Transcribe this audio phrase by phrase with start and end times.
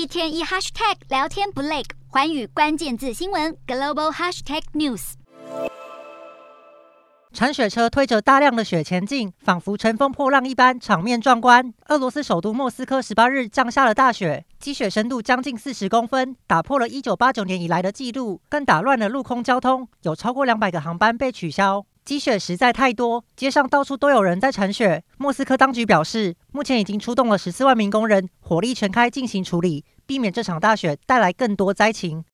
[0.00, 5.12] 一天一 hashtag 聊天不累，寰宇关键字新闻 global hashtag news。
[7.34, 11.74] 铲雪车推着大量的雪前进，仿佛乘风破浪一般，场面壮观。
[11.88, 21.84] 俄罗斯首都莫斯科十八日降下了大雪，积雪深度将近四十公分，打破了一九八九年以来的纪录，更打乱了陆空交通，有超过两百个航班被取消。
[22.04, 25.04] 积雪实在太多，街上到处都有人在铲雪。
[25.18, 32.24] 莫斯科当局表示，目前已经出动了十四万名工人，火力全开进行处理，避免这场大雪带来更多灾情。